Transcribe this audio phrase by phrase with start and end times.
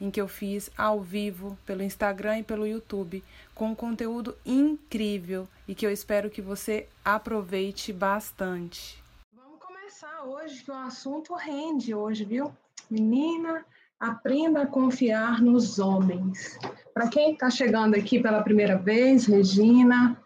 [0.00, 3.22] em que eu fiz ao vivo pelo Instagram e pelo YouTube,
[3.54, 9.02] com um conteúdo incrível e que eu espero que você aproveite bastante.
[9.34, 12.52] Vamos começar hoje, que o assunto rende hoje, viu?
[12.90, 13.64] Menina,
[13.98, 16.58] aprenda a confiar nos homens.
[16.92, 20.20] Para quem está chegando aqui pela primeira vez, Regina,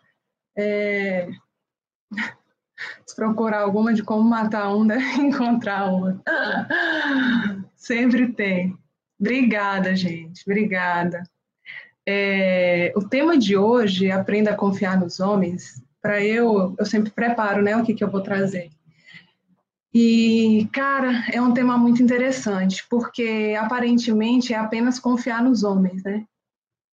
[0.56, 1.28] é...
[3.06, 6.22] se procurar alguma de como matar um, deve encontrar uma.
[7.76, 8.79] Sempre tem.
[9.20, 10.42] Obrigada, gente.
[10.46, 11.22] Obrigada.
[12.08, 17.62] É, o tema de hoje, Aprenda a Confiar nos Homens, para eu, eu sempre preparo,
[17.62, 18.70] né, o que, que eu vou trazer.
[19.92, 26.24] E, cara, é um tema muito interessante, porque aparentemente é apenas confiar nos homens, né?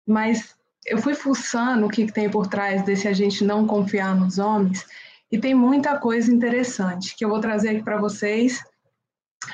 [0.08, 4.16] Mas eu fui fuçando o que, que tem por trás desse a gente não confiar
[4.16, 4.86] nos homens,
[5.32, 8.64] e tem muita coisa interessante que eu vou trazer aqui para vocês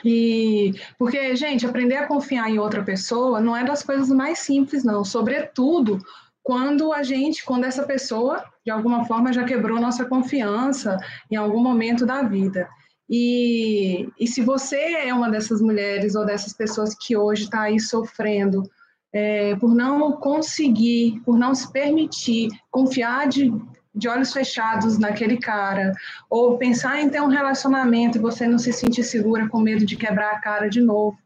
[0.04, 4.84] e porque, gente, aprender a confiar em outra pessoa não é das coisas mais simples,
[4.84, 5.04] não.
[5.04, 6.00] Sobretudo
[6.44, 10.98] quando a gente, quando essa pessoa, de alguma forma, já quebrou nossa confiança
[11.30, 12.68] em algum momento da vida.
[13.10, 17.80] E, e se você é uma dessas mulheres ou dessas pessoas que hoje está aí
[17.80, 18.64] sofrendo
[19.12, 23.52] é, por não conseguir, por não se permitir confiar de,
[24.00, 25.92] de olhos fechados naquele cara,
[26.30, 29.98] ou pensar em ter um relacionamento e você não se sentir segura com medo de
[29.98, 31.18] quebrar a cara de novo.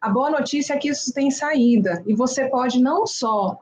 [0.00, 2.02] A boa notícia é que isso tem saída.
[2.06, 3.58] E você pode não só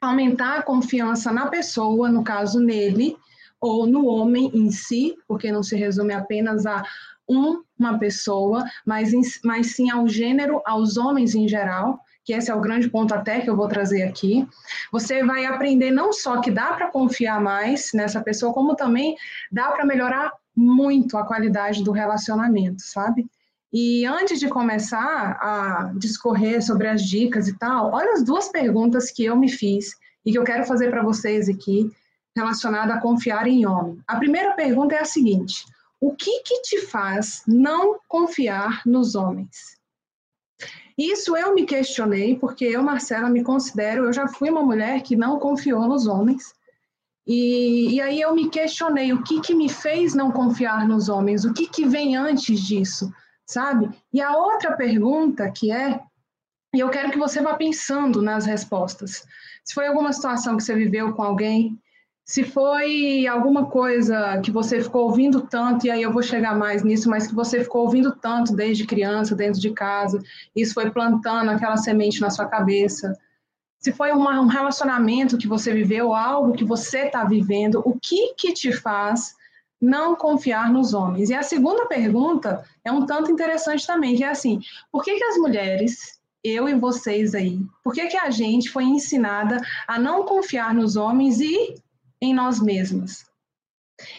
[0.00, 3.16] aumentar a confiança na pessoa, no caso nele,
[3.60, 6.82] ou no homem em si, porque não se resume apenas a
[7.28, 9.12] uma pessoa, mas,
[9.44, 13.40] mas sim ao gênero, aos homens em geral, que esse é o grande ponto até
[13.40, 14.46] que eu vou trazer aqui.
[14.92, 19.16] Você vai aprender não só que dá para confiar mais nessa pessoa, como também
[19.50, 23.26] dá para melhorar muito a qualidade do relacionamento, sabe?
[23.72, 29.10] E antes de começar a discorrer sobre as dicas e tal, olha as duas perguntas
[29.10, 31.90] que eu me fiz e que eu quero fazer para vocês aqui
[32.36, 33.98] relacionada a confiar em homem.
[34.06, 35.64] A primeira pergunta é a seguinte:
[35.98, 39.77] o que que te faz não confiar nos homens?
[40.96, 45.14] Isso eu me questionei, porque eu, Marcela, me considero, eu já fui uma mulher que
[45.14, 46.52] não confiou nos homens.
[47.26, 51.44] E, e aí eu me questionei o que, que me fez não confiar nos homens,
[51.44, 53.12] o que, que vem antes disso,
[53.46, 53.90] sabe?
[54.12, 56.00] E a outra pergunta que é,
[56.74, 59.24] e eu quero que você vá pensando nas respostas.
[59.62, 61.78] Se foi alguma situação que você viveu com alguém
[62.28, 66.84] se foi alguma coisa que você ficou ouvindo tanto, e aí eu vou chegar mais
[66.84, 70.22] nisso, mas que você ficou ouvindo tanto desde criança, dentro de casa,
[70.54, 73.18] isso foi plantando aquela semente na sua cabeça.
[73.80, 78.34] Se foi uma, um relacionamento que você viveu, algo que você está vivendo, o que
[78.34, 79.34] que te faz
[79.80, 81.30] não confiar nos homens?
[81.30, 84.60] E a segunda pergunta é um tanto interessante também, que é assim,
[84.92, 88.84] por que que as mulheres eu e vocês aí, por que, que a gente foi
[88.84, 91.74] ensinada a não confiar nos homens e
[92.20, 93.26] em nós mesmas?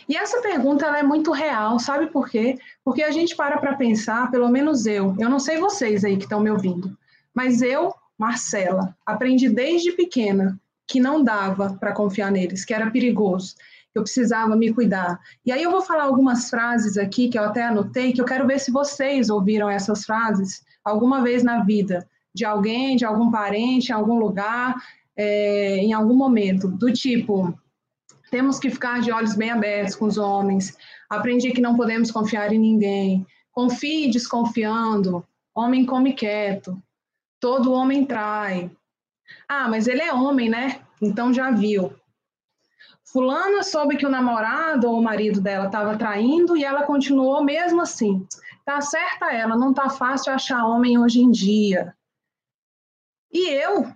[0.08, 2.58] E essa pergunta ela é muito real, sabe por quê?
[2.84, 6.24] Porque a gente para para pensar, pelo menos eu, eu não sei vocês aí que
[6.24, 6.98] estão me ouvindo,
[7.34, 13.56] mas eu, Marcela, aprendi desde pequena que não dava para confiar neles, que era perigoso,
[13.94, 15.20] eu precisava me cuidar.
[15.46, 18.48] E aí eu vou falar algumas frases aqui que eu até anotei, que eu quero
[18.48, 23.90] ver se vocês ouviram essas frases alguma vez na vida, de alguém, de algum parente,
[23.90, 24.76] em algum lugar,
[25.16, 27.54] é, em algum momento, do tipo,
[28.29, 30.78] temos que ficar de olhos bem abertos com os homens.
[31.09, 33.26] Aprendi que não podemos confiar em ninguém.
[33.52, 35.26] Confie desconfiando.
[35.53, 36.81] Homem come quieto.
[37.40, 38.72] Todo homem trai.
[39.47, 40.81] Ah, mas ele é homem, né?
[41.02, 41.93] Então já viu.
[43.11, 47.82] Fulana soube que o namorado ou o marido dela estava traindo e ela continuou mesmo
[47.82, 48.25] assim.
[48.64, 51.96] Tá certa ela, não tá fácil achar homem hoje em dia.
[53.32, 53.91] E eu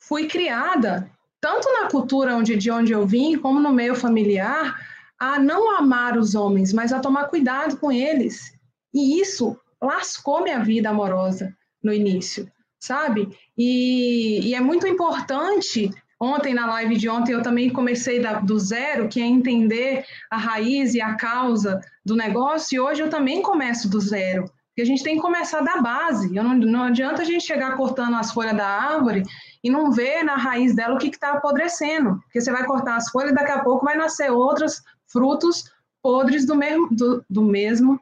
[0.00, 1.10] fui criada
[1.46, 4.76] tanto na cultura onde, de onde eu vim, como no meio familiar,
[5.16, 8.52] a não amar os homens, mas a tomar cuidado com eles.
[8.92, 12.50] E isso lascou minha vida amorosa no início,
[12.80, 13.28] sabe?
[13.56, 15.88] E, e é muito importante.
[16.20, 20.36] Ontem, na live de ontem, eu também comecei da, do zero, que é entender a
[20.36, 24.50] raiz e a causa do negócio, e hoje eu também começo do zero.
[24.76, 26.28] Porque a gente tem que começar da base.
[26.34, 29.22] Não, não adianta a gente chegar cortando as folhas da árvore
[29.66, 32.20] e não vê na raiz dela o que está apodrecendo.
[32.20, 36.46] Porque você vai cortar as folhas e daqui a pouco vai nascer outros frutos podres
[36.46, 38.00] do mesmo, do, do mesmo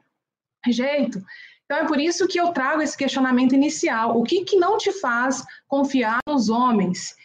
[0.67, 1.19] jeito.
[1.65, 4.15] Então é por isso que eu trago esse questionamento inicial.
[4.15, 7.15] O que, que não te faz confiar nos homens?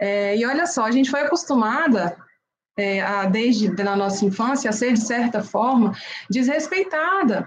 [0.00, 2.16] É, e olha só, a gente foi acostumada
[2.78, 5.94] é, a, desde a nossa infância a ser, de certa forma,
[6.30, 7.46] desrespeitada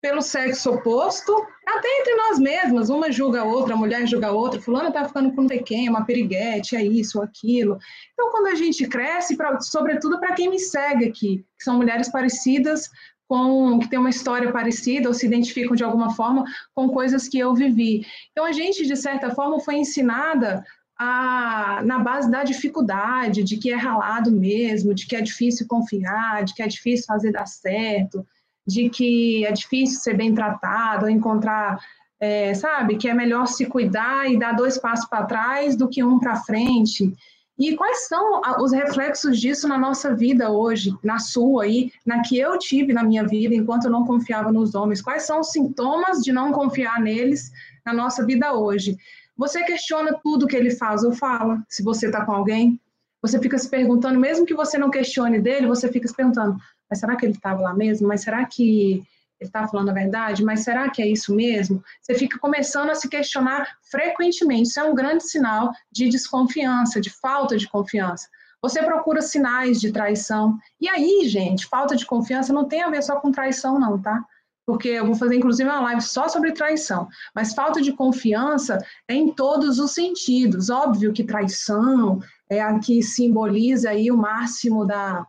[0.00, 1.32] pelo sexo oposto,
[1.66, 5.06] até entre nós mesmas, uma julga a outra, a mulher julga a outra, fulana tá
[5.06, 7.78] ficando com um pequeno, uma periguete, é isso, aquilo.
[8.12, 12.08] Então, quando a gente cresce, pra, sobretudo para quem me segue aqui, que são mulheres
[12.08, 12.88] parecidas
[13.28, 16.44] com que tem uma história parecida ou se identificam de alguma forma
[16.74, 18.06] com coisas que eu vivi.
[18.30, 20.64] Então a gente de certa forma foi ensinada
[20.98, 26.44] a, na base da dificuldade, de que é ralado mesmo, de que é difícil confiar,
[26.44, 28.26] de que é difícil fazer dar certo,
[28.66, 31.78] de que é difícil ser bem tratado, encontrar,
[32.18, 36.02] é, sabe, que é melhor se cuidar e dar dois passos para trás do que
[36.02, 37.14] um para frente.
[37.58, 42.38] E quais são os reflexos disso na nossa vida hoje, na sua aí, na que
[42.38, 45.00] eu tive na minha vida enquanto eu não confiava nos homens?
[45.00, 47.50] Quais são os sintomas de não confiar neles
[47.84, 48.98] na nossa vida hoje?
[49.38, 52.78] Você questiona tudo que ele faz ou fala, se você está com alguém.
[53.22, 57.00] Você fica se perguntando, mesmo que você não questione dele, você fica se perguntando: mas
[57.00, 58.08] será que ele estava lá mesmo?
[58.08, 59.02] Mas será que
[59.38, 60.44] ele está falando a verdade?
[60.44, 61.82] Mas será que é isso mesmo?
[62.00, 64.68] Você fica começando a se questionar frequentemente.
[64.68, 68.28] Isso é um grande sinal de desconfiança, de falta de confiança.
[68.62, 70.58] Você procura sinais de traição.
[70.80, 74.24] E aí, gente, falta de confiança não tem a ver só com traição, não, tá?
[74.64, 77.06] Porque eu vou fazer, inclusive, uma live só sobre traição.
[77.34, 80.70] Mas falta de confiança é em todos os sentidos.
[80.70, 85.24] Óbvio que traição é a que simboliza aí o máximo da,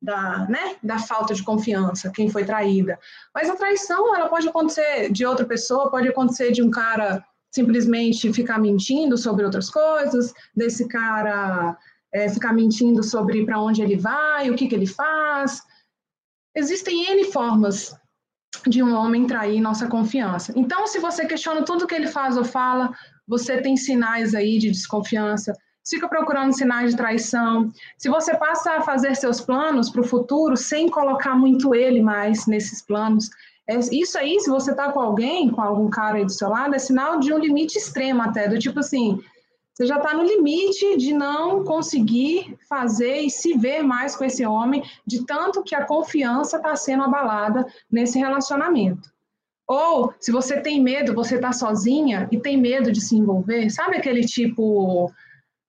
[0.00, 2.98] da, né, da falta de confiança, quem foi traída.
[3.34, 8.32] Mas a traição, ela pode acontecer de outra pessoa, pode acontecer de um cara simplesmente
[8.32, 11.76] ficar mentindo sobre outras coisas, desse cara
[12.12, 15.62] é, ficar mentindo sobre para onde ele vai, o que, que ele faz.
[16.54, 17.94] Existem N formas
[18.66, 20.52] de um homem trair nossa confiança.
[20.56, 22.90] Então, se você questiona tudo que ele faz ou fala,
[23.26, 25.52] você tem sinais aí de desconfiança,
[25.88, 27.70] fica procurando sinais de traição.
[27.96, 32.46] Se você passa a fazer seus planos para o futuro sem colocar muito ele mais
[32.46, 33.30] nesses planos,
[33.68, 36.74] é, isso aí, se você está com alguém, com algum cara aí do seu lado,
[36.74, 39.20] é sinal de um limite extremo até, do tipo assim,
[39.74, 44.46] você já está no limite de não conseguir fazer e se ver mais com esse
[44.46, 49.10] homem, de tanto que a confiança está sendo abalada nesse relacionamento.
[49.68, 53.96] Ou, se você tem medo, você está sozinha e tem medo de se envolver, sabe
[53.96, 55.12] aquele tipo,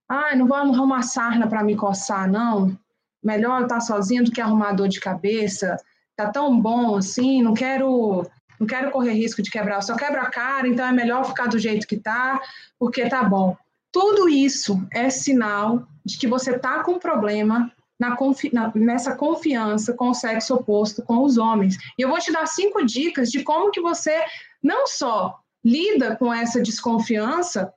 [0.08, 2.76] ah, não vou arrumar sarna para me coçar, não.
[3.22, 5.76] Melhor estar sozinha do que arrumar dor de cabeça.
[6.16, 8.26] Tá tão bom assim, não quero,
[8.58, 9.76] não quero correr risco de quebrar.
[9.76, 12.40] Eu só quebra a cara, então é melhor ficar do jeito que tá,
[12.78, 13.56] porque tá bom.
[13.92, 19.92] Tudo isso é sinal de que você tá com problema na confi na, nessa confiança
[19.92, 21.76] com o sexo oposto, com os homens.
[21.98, 24.24] E eu vou te dar cinco dicas de como que você
[24.62, 27.72] não só lida com essa desconfiança,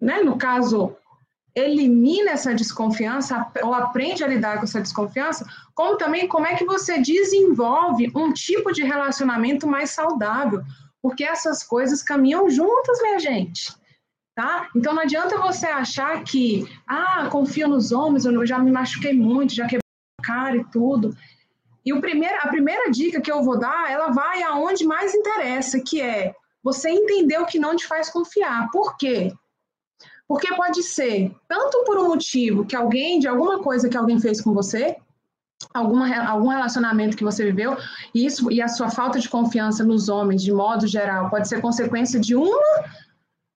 [0.00, 0.94] né, no caso,
[1.58, 6.64] elimina essa desconfiança ou aprende a lidar com essa desconfiança, como também como é que
[6.64, 10.62] você desenvolve um tipo de relacionamento mais saudável,
[11.02, 13.76] porque essas coisas caminham juntas, minha gente.
[14.34, 14.68] Tá?
[14.74, 19.54] Então não adianta você achar que, ah, confio nos homens, eu já me machuquei muito,
[19.54, 19.80] já quebrei
[20.20, 21.16] a cara e tudo.
[21.84, 25.80] E o primeiro, a primeira dica que eu vou dar, ela vai aonde mais interessa,
[25.80, 28.70] que é você entender o que não te faz confiar.
[28.70, 29.32] Por quê?
[30.28, 34.40] Porque pode ser tanto por um motivo que alguém, de alguma coisa que alguém fez
[34.42, 34.94] com você,
[35.72, 37.76] alguma, algum relacionamento que você viveu,
[38.14, 41.60] e isso e a sua falta de confiança nos homens, de modo geral, pode ser
[41.60, 42.84] consequência de uma,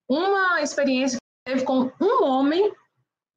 [0.08, 2.72] uma experiência que teve com um homem,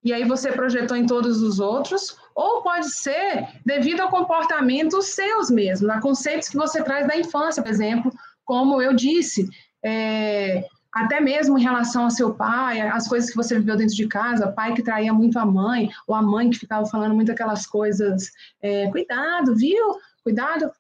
[0.04, 5.50] e aí você projetou em todos os outros, ou pode ser devido a comportamentos seus
[5.50, 8.12] mesmos, a conceitos que você traz da infância, por exemplo,
[8.46, 9.50] como eu disse,
[9.84, 10.64] é,
[10.96, 14.50] até mesmo em relação ao seu pai, as coisas que você viveu dentro de casa,
[14.54, 18.32] pai que traía muito a mãe, ou a mãe que ficava falando muito aquelas coisas,
[18.62, 19.98] é, cuidado, viu?
[20.24, 20.72] Cuidado.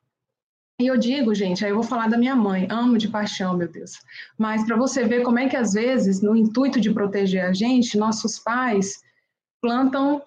[0.80, 3.68] E eu digo, gente, aí eu vou falar da minha mãe, amo de paixão, meu
[3.68, 4.00] Deus.
[4.38, 7.98] Mas para você ver como é que às vezes, no intuito de proteger a gente,
[7.98, 9.04] nossos pais
[9.62, 10.24] plantam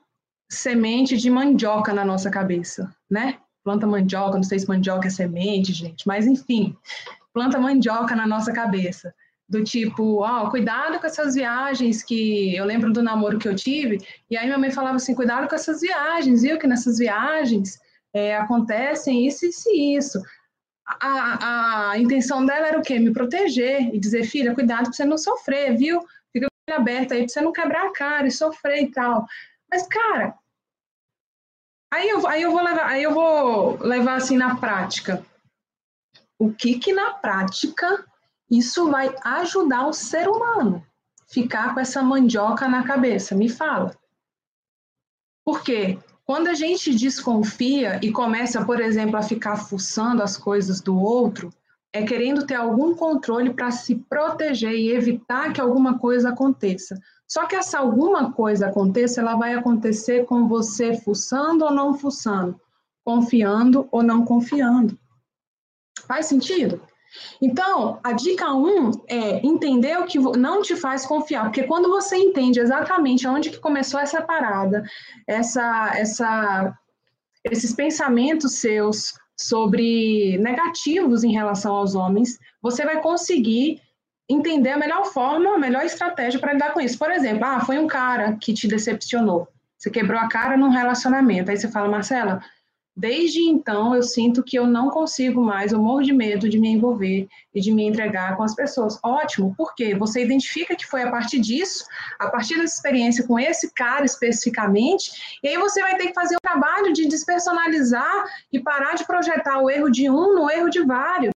[0.50, 3.38] semente de mandioca na nossa cabeça, né?
[3.64, 6.76] Planta mandioca, não sei se mandioca é semente, gente, mas enfim,
[7.32, 9.14] planta mandioca na nossa cabeça
[9.48, 13.54] do tipo, ó, oh, cuidado com essas viagens que eu lembro do namoro que eu
[13.54, 13.98] tive,
[14.30, 16.58] e aí minha mãe falava assim, cuidado com essas viagens, viu?
[16.58, 17.80] Que nessas viagens
[18.12, 20.22] é, acontecem isso, isso e isso.
[20.86, 22.98] A, a intenção dela era o quê?
[22.98, 26.06] Me proteger e dizer, filha, cuidado para você não sofrer, viu?
[26.32, 29.26] Fica aberta aí pra você não quebrar a cara e sofrer e tal.
[29.70, 30.34] Mas, cara,
[31.92, 35.24] aí eu, aí eu vou levar, aí eu vou levar assim na prática.
[36.38, 38.06] O que que na prática
[38.50, 40.84] isso vai ajudar o ser humano
[41.30, 43.34] ficar com essa mandioca na cabeça?
[43.34, 43.94] Me fala.
[45.44, 45.98] Por quê?
[46.24, 51.50] Quando a gente desconfia e começa, por exemplo, a ficar fuçando as coisas do outro,
[51.92, 56.98] é querendo ter algum controle para se proteger e evitar que alguma coisa aconteça.
[57.26, 62.60] Só que essa alguma coisa aconteça, ela vai acontecer com você fuçando ou não fuçando,
[63.04, 64.98] confiando ou não confiando.
[66.06, 66.80] Faz sentido?
[67.40, 71.88] Então, a dica 1 um é entender o que não te faz confiar, porque quando
[71.88, 74.84] você entende exatamente onde que começou essa parada,
[75.26, 76.78] essa, essa,
[77.44, 83.80] esses pensamentos seus sobre negativos em relação aos homens, você vai conseguir
[84.28, 86.98] entender a melhor forma, a melhor estratégia para lidar com isso.
[86.98, 89.48] Por exemplo, ah, foi um cara que te decepcionou.
[89.78, 91.50] Você quebrou a cara num relacionamento.
[91.50, 92.42] Aí você fala, Marcela,
[92.98, 96.66] Desde então, eu sinto que eu não consigo mais, eu morro de medo de me
[96.66, 98.98] envolver e de me entregar com as pessoas.
[99.04, 101.84] Ótimo, porque você identifica que foi a partir disso,
[102.18, 106.34] a partir dessa experiência com esse cara especificamente, e aí você vai ter que fazer
[106.34, 110.84] o trabalho de despersonalizar e parar de projetar o erro de um no erro de
[110.84, 111.32] vários,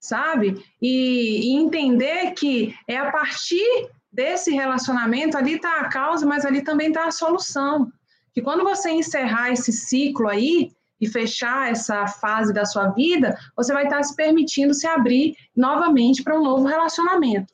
[0.00, 0.60] sabe?
[0.82, 6.62] E, e entender que é a partir desse relacionamento, ali está a causa, mas ali
[6.62, 7.92] também está a solução.
[8.34, 13.72] Que quando você encerrar esse ciclo aí, e fechar essa fase da sua vida, você
[13.72, 17.52] vai estar se permitindo se abrir novamente para um novo relacionamento.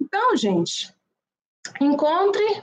[0.00, 0.92] Então, gente,
[1.80, 2.62] encontre.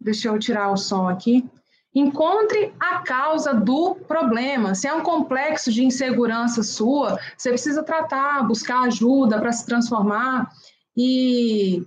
[0.00, 1.48] Deixa eu tirar o som aqui.
[1.94, 4.74] Encontre a causa do problema.
[4.74, 10.50] Se é um complexo de insegurança sua, você precisa tratar, buscar ajuda para se transformar.
[10.94, 11.86] E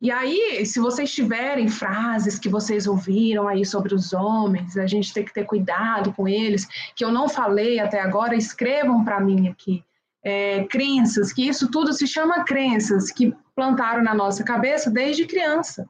[0.00, 5.12] e aí, se vocês tiverem frases que vocês ouviram aí sobre os homens, a gente
[5.12, 9.48] tem que ter cuidado com eles, que eu não falei até agora, escrevam para mim
[9.48, 9.82] aqui.
[10.22, 15.88] É, crenças, que isso tudo se chama crenças, que plantaram na nossa cabeça desde criança.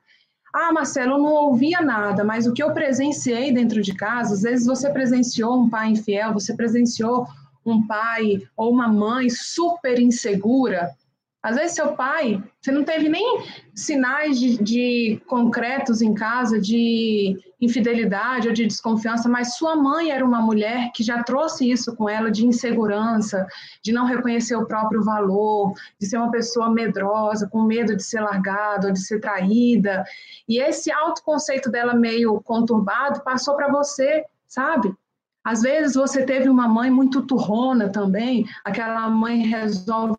[0.55, 4.43] Ah, Marcelo, eu não ouvia nada, mas o que eu presenciei dentro de casa, às
[4.43, 7.27] vezes você presenciou um pai infiel, você presenciou
[7.65, 10.97] um pai ou uma mãe super insegura,
[11.41, 17.39] às vezes, seu pai, você não teve nem sinais de, de, concretos em casa de
[17.61, 22.09] infidelidade ou de desconfiança, mas sua mãe era uma mulher que já trouxe isso com
[22.09, 23.47] ela de insegurança,
[23.83, 28.21] de não reconhecer o próprio valor, de ser uma pessoa medrosa, com medo de ser
[28.21, 30.05] largada ou de ser traída.
[30.49, 34.93] E esse autoconceito dela meio conturbado passou para você, sabe?
[35.45, 40.17] Às vezes você teve uma mãe muito turrona também, aquela mãe resolve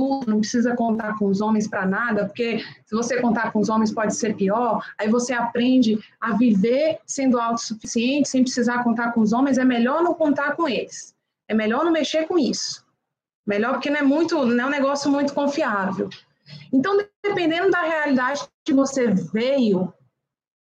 [0.00, 3.68] tudo, não precisa contar com os homens para nada, porque se você contar com os
[3.68, 4.82] homens pode ser pior.
[4.98, 9.58] Aí você aprende a viver sendo autossuficiente, sem precisar contar com os homens.
[9.58, 11.14] É melhor não contar com eles.
[11.46, 12.82] É melhor não mexer com isso.
[13.46, 16.08] Melhor porque não é muito, não é um negócio muito confiável.
[16.72, 19.92] Então, dependendo da realidade que você veio,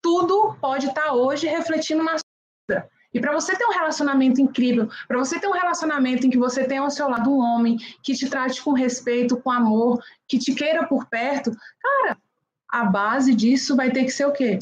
[0.01, 5.17] tudo pode estar hoje refletindo na sua e para você ter um relacionamento incrível, para
[5.17, 8.29] você ter um relacionamento em que você tenha ao seu lado um homem que te
[8.29, 12.17] trate com respeito, com amor, que te queira por perto, cara,
[12.69, 14.59] a base disso vai ter que ser o quê?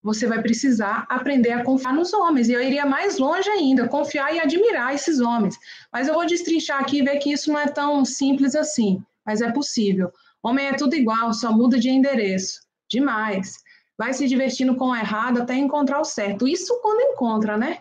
[0.00, 2.48] Você vai precisar aprender a confiar nos homens.
[2.48, 5.58] E eu iria mais longe ainda, confiar e admirar esses homens.
[5.92, 9.02] Mas eu vou destrinchar aqui e ver que isso não é tão simples assim.
[9.26, 10.12] Mas é possível.
[10.40, 12.60] Homem é tudo igual, só muda de endereço.
[12.88, 13.56] Demais.
[13.98, 16.46] Vai se divertindo com o errado até encontrar o certo.
[16.46, 17.80] Isso quando encontra, né?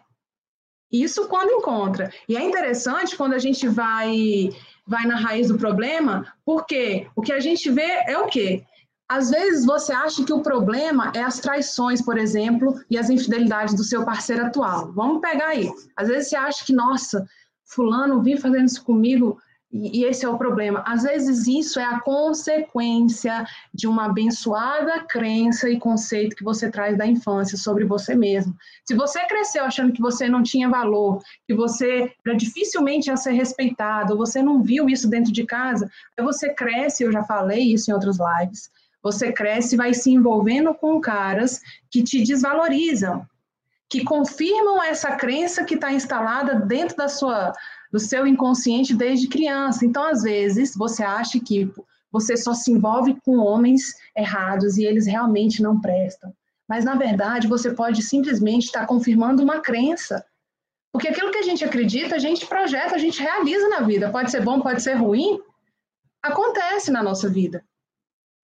[0.91, 2.11] Isso quando encontra.
[2.27, 4.49] E é interessante quando a gente vai
[4.85, 8.63] vai na raiz do problema, porque o que a gente vê é o quê?
[9.09, 13.73] Às vezes você acha que o problema é as traições, por exemplo, e as infidelidades
[13.73, 14.91] do seu parceiro atual.
[14.93, 15.69] Vamos pegar aí.
[15.95, 17.25] Às vezes você acha que, nossa,
[17.65, 19.37] fulano vive fazendo isso comigo,
[19.71, 20.83] e, esse é o problema.
[20.85, 26.97] Às vezes isso é a consequência de uma abençoada crença e conceito que você traz
[26.97, 28.55] da infância sobre você mesmo.
[28.85, 34.17] Se você cresceu achando que você não tinha valor, que você dificilmente ia ser respeitado,
[34.17, 37.93] você não viu isso dentro de casa, aí você cresce, eu já falei isso em
[37.93, 38.69] outros lives,
[39.03, 43.25] você cresce e vai se envolvendo com caras que te desvalorizam,
[43.89, 47.53] que confirmam essa crença que está instalada dentro da sua
[47.91, 49.85] do seu inconsciente desde criança.
[49.85, 51.71] Então, às vezes, você acha que
[52.11, 56.33] você só se envolve com homens errados e eles realmente não prestam.
[56.67, 60.25] Mas, na verdade, você pode simplesmente estar confirmando uma crença.
[60.91, 64.11] Porque aquilo que a gente acredita, a gente projeta, a gente realiza na vida.
[64.11, 65.39] Pode ser bom, pode ser ruim.
[66.21, 67.63] Acontece na nossa vida.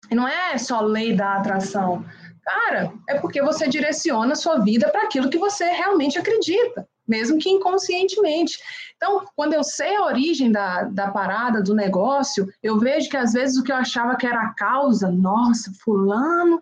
[0.09, 2.05] E não é só lei da atração.
[2.43, 7.37] Cara, é porque você direciona a sua vida para aquilo que você realmente acredita, mesmo
[7.37, 8.57] que inconscientemente.
[8.95, 13.33] Então, quando eu sei a origem da, da parada, do negócio, eu vejo que às
[13.33, 16.61] vezes o que eu achava que era a causa, nossa, fulano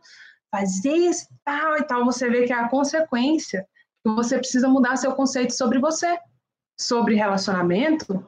[0.51, 3.67] faz isso, tal e tal, você vê que é a consequência.
[4.03, 6.17] Que você precisa mudar seu conceito sobre você,
[6.79, 8.27] sobre relacionamento,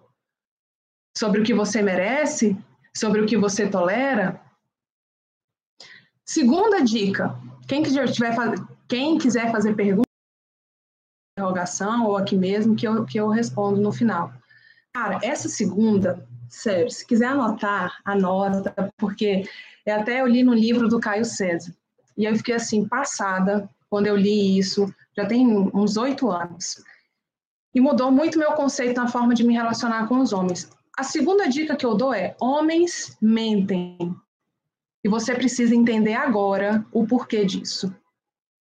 [1.17, 2.57] sobre o que você merece,
[2.95, 4.41] sobre o que você tolera.
[6.25, 7.37] Segunda dica:
[7.71, 8.35] quem quiser, tiver,
[8.89, 10.05] quem quiser fazer pergunta,
[11.37, 14.33] interrogação ou aqui mesmo, que eu, que eu respondo no final.
[14.93, 19.45] Cara, essa segunda, sério, se quiser anotar, anota, porque
[19.85, 21.73] é até eu li no livro do Caio César.
[22.17, 26.83] E eu fiquei assim, passada, quando eu li isso, já tem uns oito anos.
[27.73, 30.69] E mudou muito meu conceito na forma de me relacionar com os homens.
[30.97, 33.97] A segunda dica que eu dou é: homens mentem.
[35.03, 37.93] E você precisa entender agora o porquê disso.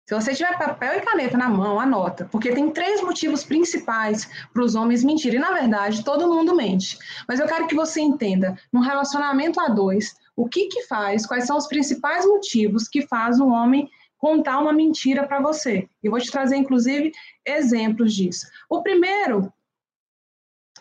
[0.07, 4.63] Se você tiver papel e caneta na mão, anota, porque tem três motivos principais para
[4.63, 5.39] os homens mentirem.
[5.39, 6.97] E, na verdade, todo mundo mente.
[7.27, 11.45] Mas eu quero que você entenda, num relacionamento a dois, o que que faz, quais
[11.45, 15.89] são os principais motivos que faz um homem contar uma mentira para você.
[16.03, 17.11] E vou te trazer, inclusive,
[17.45, 18.47] exemplos disso.
[18.69, 19.51] O primeiro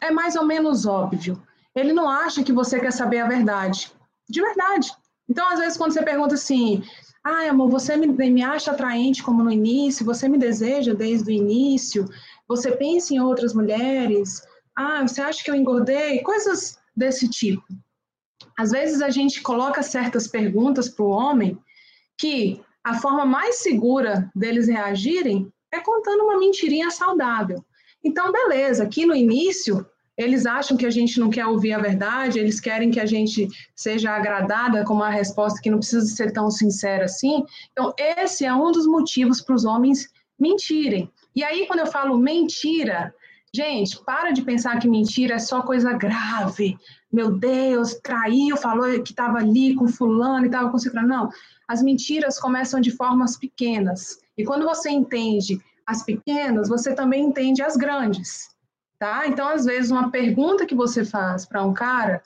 [0.01, 1.41] é mais ou menos óbvio.
[1.75, 3.93] Ele não acha que você quer saber a verdade.
[4.29, 4.93] De verdade.
[5.31, 6.83] Então, às vezes, quando você pergunta assim,
[7.25, 11.33] ah, amor, você me, me acha atraente como no início, você me deseja desde o
[11.33, 12.05] início,
[12.49, 14.43] você pensa em outras mulheres,
[14.77, 16.21] ah, você acha que eu engordei?
[16.23, 17.63] Coisas desse tipo.
[18.59, 21.57] Às vezes a gente coloca certas perguntas para o homem
[22.19, 27.65] que a forma mais segura deles reagirem é contando uma mentirinha saudável.
[28.03, 29.87] Então, beleza, aqui no início,
[30.21, 33.49] eles acham que a gente não quer ouvir a verdade, eles querem que a gente
[33.75, 37.43] seja agradada com uma resposta que não precisa ser tão sincera assim.
[37.73, 41.11] Então, esse é um dos motivos para os homens mentirem.
[41.35, 43.15] E aí, quando eu falo mentira,
[43.55, 46.77] gente, para de pensar que mentira é só coisa grave.
[47.11, 51.09] Meu Deus, traiu, falou que estava ali com fulano e estava com ciclano.
[51.09, 51.31] Não,
[51.67, 54.19] as mentiras começam de formas pequenas.
[54.37, 58.51] E quando você entende as pequenas, você também entende as grandes,
[59.01, 59.27] tá?
[59.27, 62.23] Então, às vezes, uma pergunta que você faz para um cara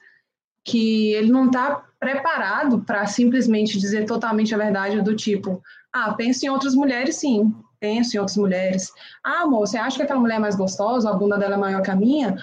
[0.64, 6.44] que ele não está preparado para simplesmente dizer totalmente a verdade do tipo, ah, penso
[6.44, 8.92] em outras mulheres, sim, penso em outras mulheres.
[9.22, 11.80] Ah, amor, você acha que aquela mulher é mais gostosa, a bunda dela é maior
[11.80, 12.36] que a minha?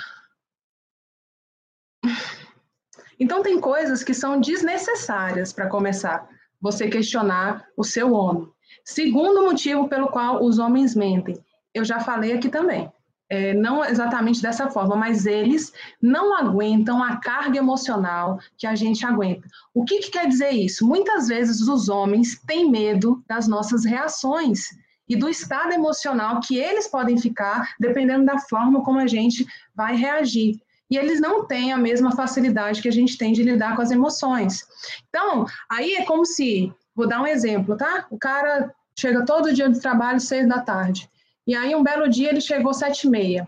[3.20, 6.28] Então, tem coisas que são desnecessárias para começar
[6.60, 8.48] você questionar o seu homem.
[8.86, 11.38] Segundo motivo pelo qual os homens mentem,
[11.74, 12.91] eu já falei aqui também,
[13.32, 19.06] é, não exatamente dessa forma, mas eles não aguentam a carga emocional que a gente
[19.06, 19.48] aguenta.
[19.74, 20.86] O que, que quer dizer isso?
[20.86, 24.65] Muitas vezes os homens têm medo das nossas reações
[25.08, 29.96] e do estado emocional que eles podem ficar, dependendo da forma como a gente vai
[29.96, 33.82] reagir e eles não têm a mesma facilidade que a gente tem de lidar com
[33.82, 34.65] as emoções.
[35.08, 38.08] Então, aí é como se, vou dar um exemplo, tá?
[38.12, 41.10] O cara chega todo dia do trabalho seis da tarde,
[41.45, 43.47] e aí um belo dia ele chegou sete e meia.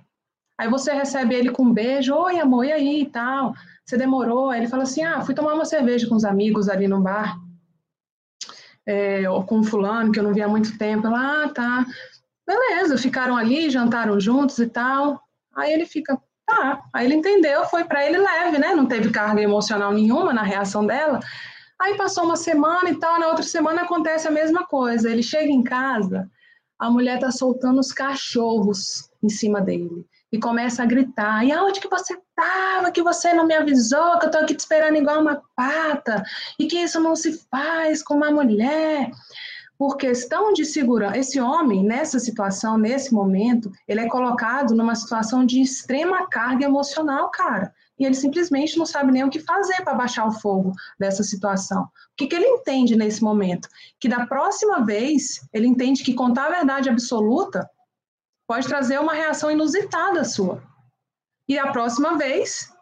[0.57, 3.53] Aí você recebe ele com um beijo, oi amor, e aí e tal?
[3.85, 4.49] Você demorou?
[4.49, 7.37] Aí ele fala assim, ah, fui tomar uma cerveja com os amigos ali no bar,
[8.85, 11.07] é, ou com fulano que eu não via há muito tempo.
[11.07, 11.85] Ela, ah, tá.
[12.45, 15.21] Beleza, ficaram ali, jantaram juntos e tal.
[15.55, 18.75] Aí ele fica, Tá, aí ele entendeu, foi para ele leve, né?
[18.75, 21.19] Não teve carga emocional nenhuma na reação dela.
[21.79, 25.09] Aí passou uma semana e tal, na outra semana acontece a mesma coisa.
[25.09, 26.29] Ele chega em casa,
[26.79, 31.79] a mulher tá soltando os cachorros em cima dele e começa a gritar: "E aonde
[31.79, 32.91] que você tava?
[32.91, 34.19] Que você não me avisou?
[34.19, 36.23] Que eu tô aqui te esperando igual uma pata?
[36.59, 39.11] E que isso não se faz com uma mulher?"
[39.77, 41.17] por questão de segurança.
[41.17, 47.29] Esse homem, nessa situação, nesse momento, ele é colocado numa situação de extrema carga emocional,
[47.31, 47.73] cara.
[48.03, 51.83] E ele simplesmente não sabe nem o que fazer para baixar o fogo dessa situação.
[51.83, 53.69] O que, que ele entende nesse momento?
[53.97, 57.69] Que da próxima vez, ele entende que contar a verdade absoluta
[58.45, 60.61] pode trazer uma reação inusitada sua.
[61.47, 62.73] E a próxima vez,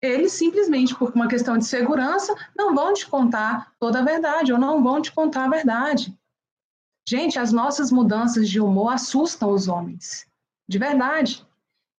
[0.00, 4.60] eles simplesmente, por uma questão de segurança, não vão te contar toda a verdade ou
[4.60, 6.16] não vão te contar a verdade.
[7.04, 10.24] Gente, as nossas mudanças de humor assustam os homens,
[10.68, 11.44] de verdade.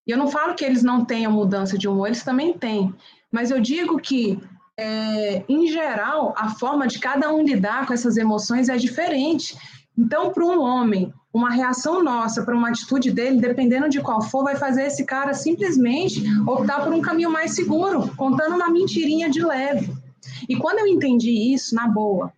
[0.06, 2.94] E eu não falo que eles não tenham mudança de humor, eles também têm.
[3.32, 4.38] Mas eu digo que,
[4.76, 9.56] é, em geral, a forma de cada um lidar com essas emoções é diferente.
[9.96, 14.44] Então, para um homem, uma reação nossa para uma atitude dele, dependendo de qual for,
[14.44, 19.42] vai fazer esse cara simplesmente optar por um caminho mais seguro, contando uma mentirinha de
[19.44, 19.92] leve.
[20.48, 22.32] E quando eu entendi isso, na boa,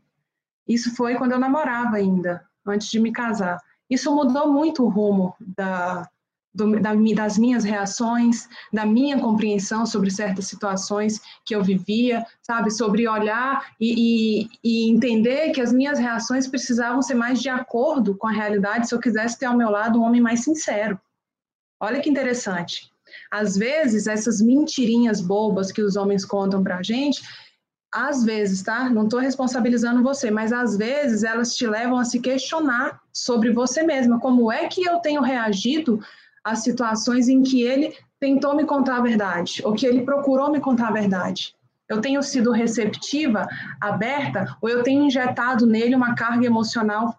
[0.68, 3.61] isso foi quando eu namorava ainda, antes de me casar.
[3.88, 6.09] Isso mudou muito o rumo da,
[6.57, 12.71] do, da, das minhas reações, da minha compreensão sobre certas situações que eu vivia, sabe?
[12.71, 18.16] Sobre olhar e, e, e, entender que as minhas reações precisavam ser mais de acordo
[18.16, 20.99] com a realidade se eu quisesse ter ao meu lado um homem mais sincero.
[21.79, 22.90] Olha que interessante.
[23.31, 27.23] Às vezes, essas mentirinhas bobas que os homens contam pra gente,
[27.92, 28.88] às vezes, tá?
[28.88, 33.83] Não estou responsabilizando você, mas às vezes elas te levam a se questionar sobre você
[33.83, 34.21] mesma.
[34.21, 36.01] Como é que eu tenho reagido
[36.46, 40.61] às situações em que ele tentou me contar a verdade, ou que ele procurou me
[40.61, 41.56] contar a verdade?
[41.88, 43.48] Eu tenho sido receptiva,
[43.80, 47.18] aberta, ou eu tenho injetado nele uma carga emocional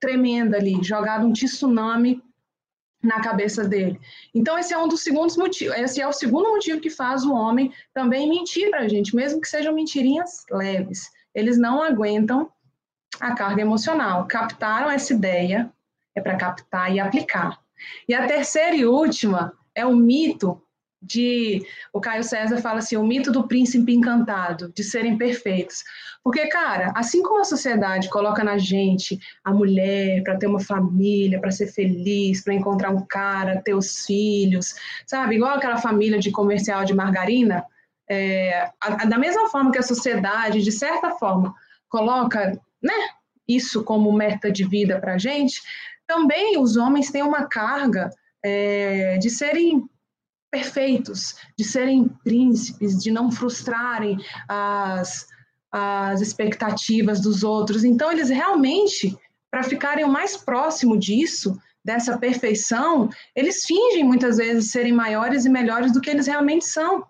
[0.00, 2.22] tremenda ali, jogado um tsunami
[3.02, 4.00] na cabeça dele.
[4.34, 7.34] Então esse é um dos segundos motivos, esse é o segundo motivo que faz o
[7.34, 11.10] homem também mentir para a gente, mesmo que sejam mentirinhas leves.
[11.34, 12.50] Eles não aguentam
[13.20, 14.26] a carga emocional.
[14.26, 15.70] Captaram essa ideia
[16.14, 17.58] é para captar e aplicar.
[18.08, 20.62] E a terceira e última é o mito
[21.00, 25.84] de o Caio César fala assim, o mito do príncipe encantado, de serem perfeitos.
[26.24, 31.40] Porque, cara, assim como a sociedade coloca na gente a mulher para ter uma família,
[31.40, 34.74] para ser feliz, para encontrar um cara, ter os filhos,
[35.06, 35.36] sabe?
[35.36, 37.64] Igual aquela família de comercial de margarina,
[38.10, 41.54] é, a, a, da mesma forma que a sociedade, de certa forma,
[41.88, 42.92] coloca, né,
[43.46, 45.62] isso como meta de vida para gente,
[46.08, 48.10] também os homens têm uma carga
[48.42, 49.88] é, de serem
[50.50, 54.18] perfeitos, de serem príncipes, de não frustrarem
[54.48, 55.26] as,
[55.70, 57.84] as expectativas dos outros.
[57.84, 59.16] Então, eles realmente,
[59.50, 65.50] para ficarem o mais próximo disso, dessa perfeição, eles fingem muitas vezes serem maiores e
[65.50, 67.04] melhores do que eles realmente são,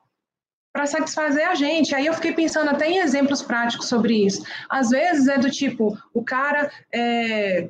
[0.72, 1.94] para satisfazer a gente.
[1.94, 4.44] Aí eu fiquei pensando até em exemplos práticos sobre isso.
[4.68, 7.68] Às vezes é do tipo, o cara é,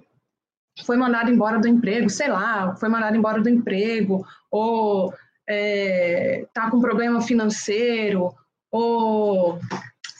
[0.85, 5.13] foi mandado embora do emprego, sei lá, foi mandado embora do emprego, ou
[5.49, 8.35] é, tá com problema financeiro,
[8.71, 9.59] ou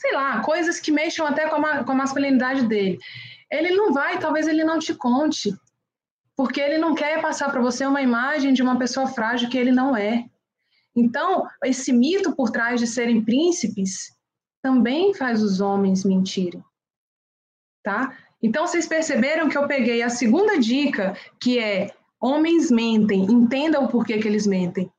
[0.01, 2.99] sei lá, coisas que mexam até com a, com a masculinidade dele.
[3.51, 5.55] Ele não vai, talvez ele não te conte,
[6.37, 9.73] porque ele não quer passar para você uma imagem de uma pessoa frágil que ele
[9.73, 10.25] não é.
[10.95, 14.17] Então, esse mito por trás de serem príncipes
[14.63, 16.63] também faz os homens mentirem,
[17.83, 18.17] tá?
[18.43, 23.89] Então, vocês perceberam que eu peguei a segunda dica, que é homens mentem, entenda o
[23.89, 24.91] porquê que eles mentem.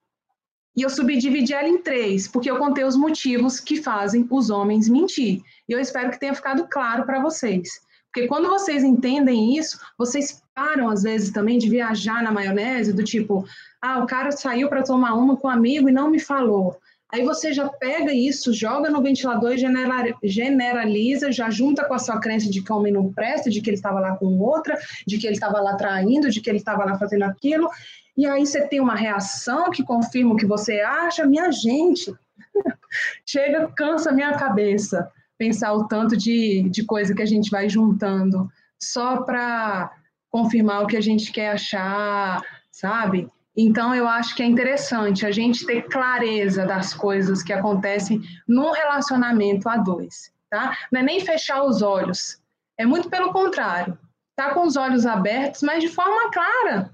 [0.76, 4.88] E eu subdividi ela em três, porque eu contei os motivos que fazem os homens
[4.88, 5.42] mentir.
[5.68, 7.82] E eu espero que tenha ficado claro para vocês.
[8.12, 13.04] Porque quando vocês entendem isso, vocês param, às vezes, também de viajar na maionese, do
[13.04, 13.46] tipo,
[13.82, 16.78] ah, o cara saiu para tomar uma com um amigo e não me falou.
[17.12, 22.20] Aí você já pega isso, joga no ventilador e generaliza, já junta com a sua
[22.20, 25.18] crença de que o homem não presta, de que ele estava lá com outra, de
[25.18, 27.68] que ele estava lá traindo, de que ele estava lá fazendo aquilo,
[28.16, 32.14] e aí você tem uma reação que confirma o que você acha, minha gente,
[33.26, 38.52] chega, cansa minha cabeça pensar o tanto de, de coisa que a gente vai juntando
[38.78, 39.90] só para
[40.30, 43.30] confirmar o que a gente quer achar, sabe?
[43.62, 48.72] Então, eu acho que é interessante a gente ter clareza das coisas que acontecem num
[48.72, 50.78] relacionamento a dois, tá?
[50.90, 52.42] Não é nem fechar os olhos,
[52.78, 54.00] é muito pelo contrário.
[54.34, 56.90] Tá com os olhos abertos, mas de forma clara,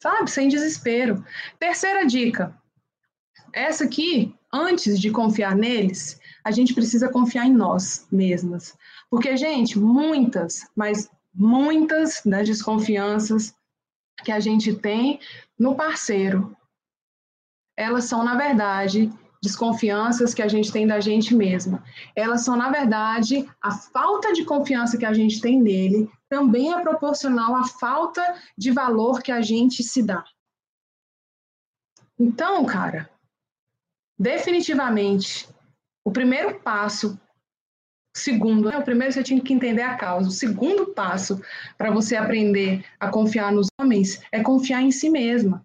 [0.00, 0.30] sabe?
[0.30, 1.24] Sem desespero.
[1.58, 2.54] Terceira dica.
[3.52, 8.78] Essa aqui, antes de confiar neles, a gente precisa confiar em nós mesmas.
[9.10, 13.52] Porque, gente, muitas, mas muitas das desconfianças
[14.22, 15.18] que a gente tem
[15.60, 16.56] no parceiro,
[17.76, 21.84] elas são, na verdade, desconfianças que a gente tem da gente mesma.
[22.16, 26.80] Elas são, na verdade, a falta de confiança que a gente tem nele também é
[26.80, 28.22] proporcional à falta
[28.56, 30.24] de valor que a gente se dá.
[32.18, 33.10] Então, cara,
[34.18, 35.46] definitivamente,
[36.04, 37.20] o primeiro passo,
[38.14, 40.28] segundo, né, o primeiro você tinha que entender a causa.
[40.28, 41.40] O segundo passo
[41.76, 45.64] para você aprender a confiar nos homens é confiar em si mesma.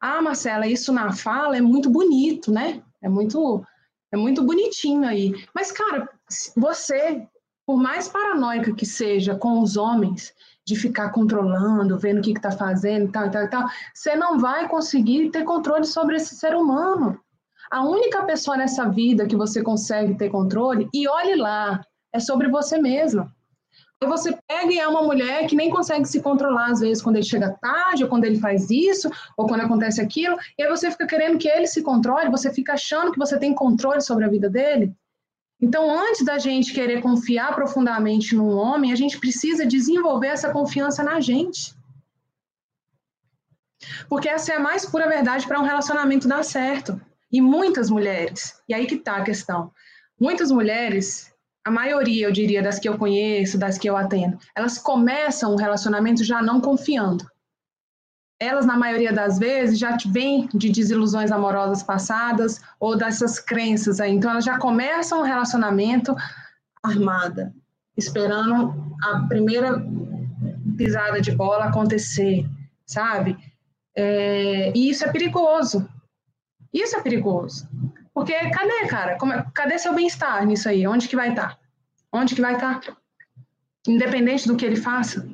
[0.00, 2.82] Ah, Marcela, isso na fala é muito bonito, né?
[3.02, 3.64] É muito,
[4.12, 5.32] é muito bonitinho aí.
[5.54, 6.08] Mas, cara,
[6.56, 7.26] você,
[7.66, 10.34] por mais paranoica que seja com os homens,
[10.66, 15.30] de ficar controlando, vendo o que está fazendo, tal, tal, tal, você não vai conseguir
[15.30, 17.20] ter controle sobre esse ser humano.
[17.70, 22.48] A única pessoa nessa vida que você consegue ter controle, e olhe lá, é sobre
[22.48, 23.34] você mesma.
[24.00, 27.16] Aí você pega e é uma mulher que nem consegue se controlar, às vezes, quando
[27.16, 30.90] ele chega tarde, ou quando ele faz isso, ou quando acontece aquilo, e aí você
[30.90, 34.28] fica querendo que ele se controle, você fica achando que você tem controle sobre a
[34.28, 34.94] vida dele.
[35.60, 41.02] Então, antes da gente querer confiar profundamente num homem, a gente precisa desenvolver essa confiança
[41.02, 41.74] na gente.
[44.08, 47.00] Porque essa é a mais pura verdade para um relacionamento dar certo.
[47.34, 49.72] E muitas mulheres, e aí que está a questão,
[50.20, 51.34] muitas mulheres,
[51.66, 55.56] a maioria, eu diria, das que eu conheço, das que eu atendo, elas começam o
[55.56, 57.28] relacionamento já não confiando.
[58.40, 64.12] Elas, na maioria das vezes, já vêm de desilusões amorosas passadas ou dessas crenças aí.
[64.12, 66.14] Então, elas já começam o relacionamento
[66.84, 67.52] armada,
[67.96, 69.84] esperando a primeira
[70.76, 72.46] pisada de bola acontecer,
[72.86, 73.36] sabe?
[73.96, 75.88] É, e isso é perigoso.
[76.74, 77.68] Isso é perigoso.
[78.12, 79.12] Porque cadê, cara?
[79.12, 80.86] É, cadê seu bem-estar nisso aí?
[80.86, 81.56] Onde que vai estar?
[82.12, 82.80] Onde que vai estar?
[83.86, 85.28] Independente do que ele faça.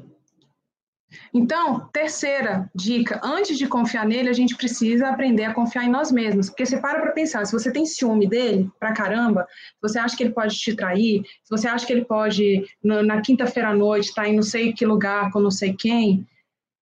[1.33, 6.12] Então, terceira dica, antes de confiar nele, a gente precisa aprender a confiar em nós
[6.12, 6.48] mesmos.
[6.48, 10.16] Porque você para para pensar, se você tem ciúme dele, pra caramba, se você acha
[10.16, 13.74] que ele pode te trair, se você acha que ele pode, na, na quinta-feira à
[13.74, 16.26] noite, estar tá em não sei que lugar com não sei quem,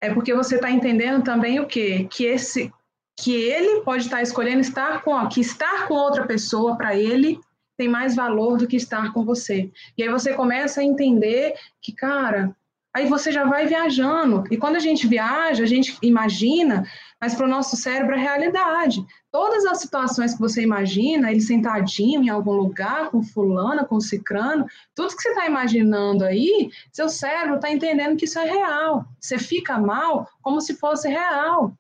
[0.03, 2.07] é porque você está entendendo também o quê?
[2.11, 2.73] Que esse
[3.21, 7.39] que ele pode estar escolhendo estar com, ó, que estar com outra pessoa para ele
[7.77, 9.71] tem mais valor do que estar com você.
[9.97, 12.55] E aí você começa a entender que, cara,
[12.95, 14.45] aí você já vai viajando.
[14.51, 16.85] E quando a gente viaja, a gente imagina,
[17.21, 19.05] mas para o nosso cérebro é realidade.
[19.31, 24.67] Todas as situações que você imagina, ele sentadinho em algum lugar, com fulana, com cicrano,
[24.95, 29.05] tudo que você está imaginando aí, seu cérebro está entendendo que isso é real.
[29.21, 31.75] Você fica mal como se fosse real.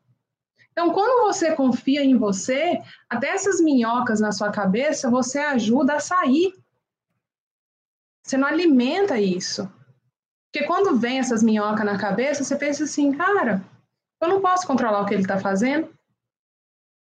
[0.81, 6.01] Então, quando você confia em você, até essas minhocas na sua cabeça, você ajuda a
[6.01, 6.55] sair.
[8.25, 9.71] Você não alimenta isso.
[10.51, 13.63] Porque quando vem essas minhocas na cabeça, você pensa assim, cara,
[14.23, 15.95] eu não posso controlar o que ele está fazendo.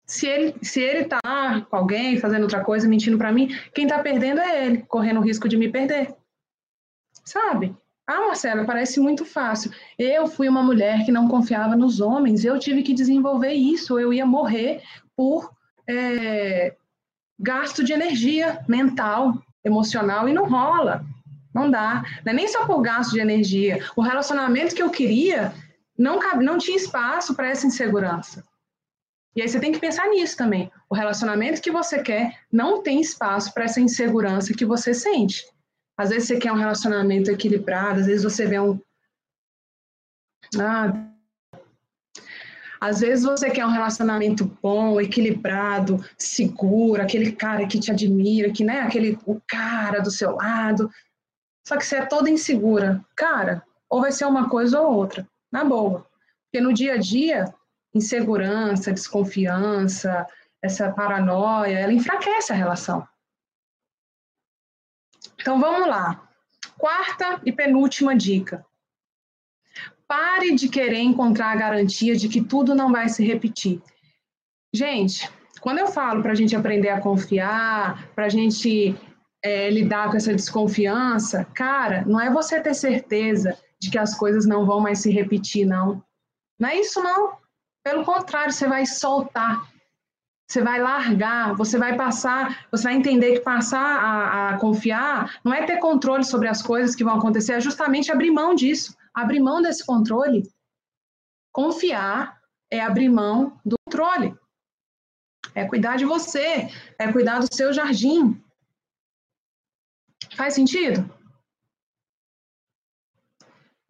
[0.05, 1.19] Se ele se ele tá
[1.67, 5.23] com alguém fazendo outra coisa, mentindo para mim, quem está perdendo é ele, correndo o
[5.23, 6.15] risco de me perder.
[7.23, 7.75] Sabe?
[8.07, 9.71] Ah, Marcela, parece muito fácil.
[9.97, 14.13] Eu fui uma mulher que não confiava nos homens, eu tive que desenvolver isso, eu
[14.13, 14.81] ia morrer
[15.15, 15.51] por
[15.89, 16.75] é,
[17.39, 21.03] gasto de energia mental, emocional, e não rola.
[21.53, 22.03] Não dá.
[22.23, 23.83] Não é nem só por gasto de energia.
[23.95, 25.53] O relacionamento que eu queria
[25.97, 28.43] não, não tinha espaço para essa insegurança.
[29.35, 30.71] E aí você tem que pensar nisso também.
[30.89, 35.43] O relacionamento que você quer não tem espaço para essa insegurança que você sente.
[35.97, 38.79] Às vezes você quer um relacionamento equilibrado, às vezes você vê um.
[40.59, 40.93] Ah,
[42.79, 48.63] às vezes você quer um relacionamento bom, equilibrado, seguro, aquele cara que te admira, que
[48.63, 50.91] né, aquele o cara do seu lado.
[51.67, 53.03] Só que você é toda insegura.
[53.15, 56.05] Cara, ou vai ser uma coisa ou outra, na boa.
[56.45, 57.45] Porque no dia a dia,
[57.93, 60.27] insegurança, desconfiança,
[60.61, 63.07] essa paranoia, ela enfraquece a relação.
[65.45, 66.27] Então vamos lá.
[66.75, 68.65] Quarta e penúltima dica.
[70.07, 73.79] Pare de querer encontrar a garantia de que tudo não vai se repetir.
[74.73, 75.29] Gente,
[75.61, 78.99] quando eu falo para a gente aprender a confiar, para a gente
[79.43, 84.47] é, lidar com essa desconfiança, cara, não é você ter certeza de que as coisas
[84.47, 86.03] não vão mais se repetir, não.
[86.59, 87.37] Não é isso, não.
[87.83, 89.61] Pelo contrário, você vai soltar,
[90.47, 95.53] você vai largar, você vai passar, você vai entender que passar a, a, confiar não
[95.53, 99.39] é ter controle sobre as coisas que vão acontecer, é justamente abrir mão disso, abrir
[99.39, 100.43] mão desse controle.
[101.51, 104.35] Confiar é abrir mão do controle.
[105.53, 108.39] É cuidar de você, é cuidar do seu jardim,
[110.35, 111.09] Faz sentido?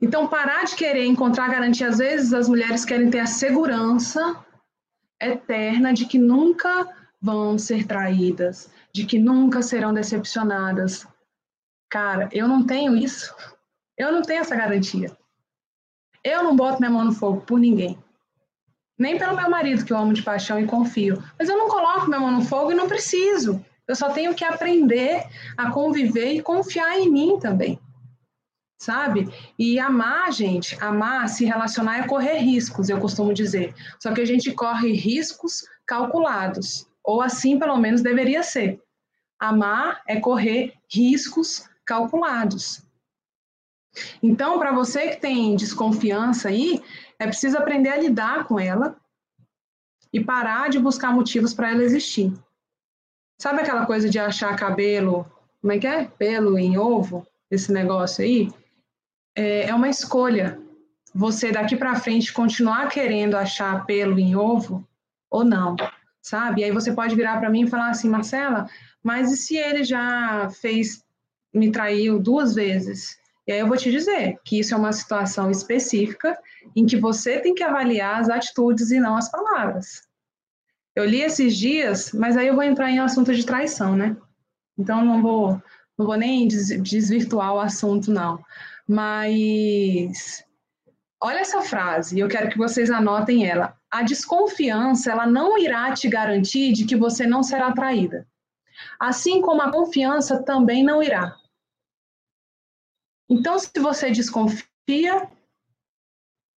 [0.02, 4.45] Então, parar de querer encontrar garantia, às vezes as mulheres querem ter a segurança
[5.22, 6.88] eterna de que nunca
[7.22, 11.08] vão ser traídas, de que nunca serão decepcionadas.
[11.90, 13.34] Cara, eu não tenho isso.
[13.98, 15.16] Eu não tenho essa garantia.
[16.24, 17.98] Eu não boto minha mão no fogo por ninguém.
[18.98, 21.22] Nem pelo meu marido, que eu amo de paixão e confio.
[21.38, 23.64] Mas eu não coloco minha mão no fogo e não preciso.
[23.88, 25.26] Eu só tenho que aprender
[25.56, 27.80] a conviver e confiar em mim também.
[28.78, 29.30] Sabe?
[29.58, 33.74] E amar, gente, amar, se relacionar é correr riscos, eu costumo dizer.
[34.00, 38.82] Só que a gente corre riscos calculados, ou assim pelo menos deveria ser.
[39.40, 42.84] Amar é correr riscos calculados.
[44.22, 46.84] Então, para você que tem desconfiança aí,
[47.18, 48.98] é preciso aprender a lidar com ela
[50.12, 52.34] e parar de buscar motivos para ela existir.
[53.40, 55.30] Sabe aquela coisa de achar cabelo,
[55.62, 56.06] como é que é?
[56.06, 58.50] Pelo em ovo, esse negócio aí?
[59.36, 60.60] É, é uma escolha.
[61.14, 64.88] Você daqui para frente continuar querendo achar pelo em ovo
[65.30, 65.76] ou não,
[66.22, 66.62] sabe?
[66.62, 68.70] E aí você pode virar para mim e falar assim, Marcela,
[69.04, 71.04] Mas e se ele já fez,
[71.54, 73.18] me traiu duas vezes?
[73.48, 76.38] E aí eu vou te dizer que isso é uma situação específica
[76.76, 80.02] em que você tem que avaliar as atitudes e não as palavras.
[80.96, 84.18] Eu li esses dias, mas aí eu vou entrar em assunto de traição, né?
[84.78, 85.62] Então não vou,
[85.98, 88.44] não vou nem desvirtuar o assunto, não.
[88.88, 90.46] Mas
[91.22, 93.78] olha essa frase, eu quero que vocês anotem ela.
[93.90, 98.28] A desconfiança, ela não irá te garantir de que você não será traída.
[99.00, 101.36] Assim como a confiança também não irá.
[103.30, 105.30] Então, se você desconfia,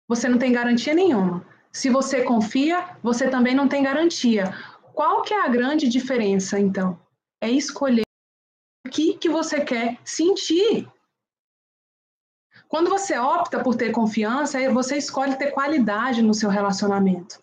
[0.07, 1.45] você não tem garantia nenhuma.
[1.71, 4.45] Se você confia, você também não tem garantia.
[4.93, 6.99] Qual que é a grande diferença, então?
[7.41, 8.03] É escolher
[8.85, 10.91] o que, que você quer sentir.
[12.67, 17.39] Quando você opta por ter confiança, você escolhe ter qualidade no seu relacionamento.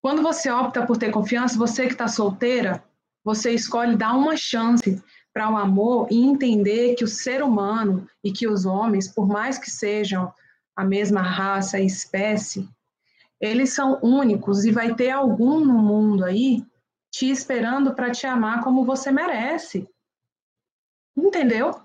[0.00, 2.82] Quando você opta por ter confiança, você que está solteira,
[3.24, 8.32] você escolhe dar uma chance para o amor e entender que o ser humano e
[8.32, 10.32] que os homens, por mais que sejam
[10.74, 12.68] a mesma raça e espécie,
[13.40, 16.64] eles são únicos e vai ter algum no mundo aí
[17.10, 19.88] te esperando para te amar como você merece.
[21.16, 21.80] Entendeu?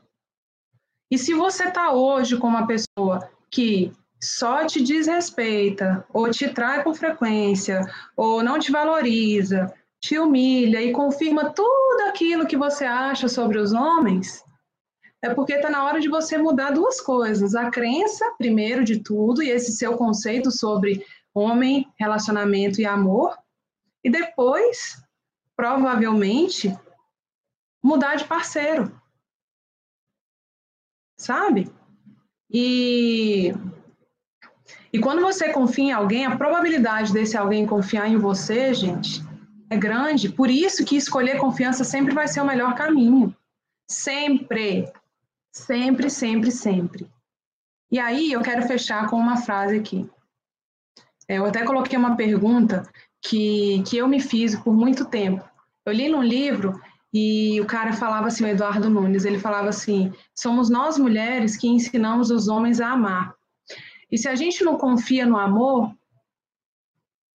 [1.13, 6.84] E se você está hoje com uma pessoa que só te desrespeita, ou te trai
[6.84, 7.82] com frequência,
[8.17, 9.71] ou não te valoriza,
[10.02, 14.43] te humilha e confirma tudo aquilo que você acha sobre os homens,
[15.21, 17.54] é porque está na hora de você mudar duas coisas.
[17.54, 23.38] A crença, primeiro de tudo, e esse seu conceito sobre homem, relacionamento e amor,
[24.04, 24.99] e depois,
[25.56, 26.76] provavelmente,
[27.84, 29.02] mudar de parceiro.
[31.23, 31.71] Sabe?
[32.51, 33.53] E
[34.91, 39.23] e quando você confia em alguém, a probabilidade desse alguém confiar em você, gente,
[39.69, 40.29] é grande.
[40.29, 43.36] Por isso que escolher confiança sempre vai ser o melhor caminho.
[43.89, 44.91] Sempre.
[45.51, 47.09] Sempre, sempre, sempre.
[47.89, 50.07] E aí eu quero fechar com uma frase aqui.
[51.27, 52.83] É, eu até coloquei uma pergunta
[53.21, 55.43] que, que eu me fiz por muito tempo.
[55.86, 56.79] Eu li num livro
[57.13, 61.67] e o cara falava assim, o Eduardo Nunes, ele falava assim: somos nós mulheres que
[61.67, 63.36] ensinamos os homens a amar.
[64.12, 65.93] E se a gente não confia no amor,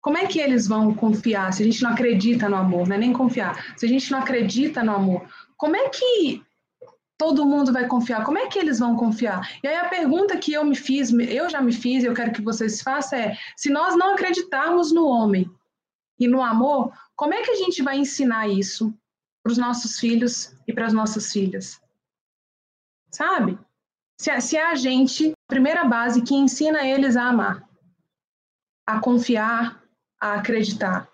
[0.01, 2.87] como é que eles vão confiar se a gente não acredita no amor?
[2.87, 3.77] Não é nem confiar.
[3.77, 6.43] Se a gente não acredita no amor, como é que
[7.15, 8.23] todo mundo vai confiar?
[8.23, 9.47] Como é que eles vão confiar?
[9.63, 12.31] E aí a pergunta que eu me fiz, eu já me fiz, e eu quero
[12.31, 15.47] que vocês façam é: se nós não acreditarmos no homem
[16.19, 18.91] e no amor, como é que a gente vai ensinar isso
[19.47, 21.79] para os nossos filhos e para as nossas filhas?
[23.09, 23.57] Sabe?
[24.19, 27.65] Se, é a gente, a primeira base que ensina eles a amar,
[28.85, 29.81] a confiar,
[30.19, 31.07] a acreditar.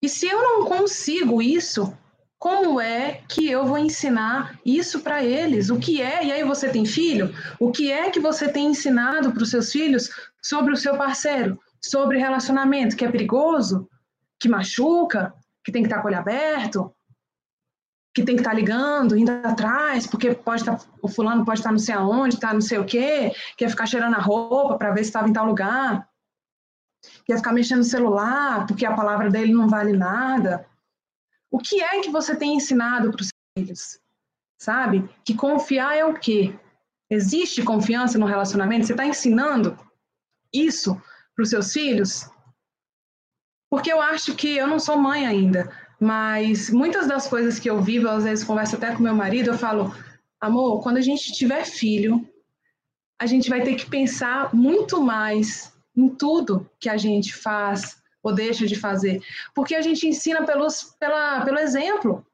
[0.00, 1.94] E se eu não consigo isso,
[2.38, 5.68] como é que eu vou ensinar isso para eles?
[5.68, 6.24] O que é?
[6.24, 7.34] E aí você tem filho?
[7.60, 10.08] O que é que você tem ensinado para os seus filhos
[10.40, 13.86] sobre o seu parceiro, sobre relacionamento que é perigoso,
[14.40, 16.94] que machuca, que tem que estar com o olho aberto,
[18.14, 21.78] que tem que estar ligando, indo atrás, porque pode estar o fulano pode estar não
[21.78, 25.10] sei aonde, está não sei o quê, quer ficar cheirando a roupa para ver se
[25.10, 26.06] estava em tal lugar
[27.24, 30.66] quer ficar mexendo no celular porque a palavra dele não vale nada.
[31.50, 34.00] O que é que você tem ensinado para os filhos?
[34.58, 35.08] Sabe?
[35.24, 36.58] Que confiar é o quê?
[37.10, 38.86] Existe confiança no relacionamento?
[38.86, 39.78] Você está ensinando
[40.52, 41.00] isso
[41.34, 42.30] para os seus filhos?
[43.70, 45.70] Porque eu acho que eu não sou mãe ainda,
[46.02, 49.56] mas muitas das coisas que eu vivo, às vezes converso até com meu marido, eu
[49.56, 49.94] falo,
[50.40, 52.28] amor, quando a gente tiver filho,
[53.20, 58.34] a gente vai ter que pensar muito mais em tudo que a gente faz ou
[58.34, 59.22] deixa de fazer,
[59.54, 62.26] porque a gente ensina pelos, pela, pelo exemplo,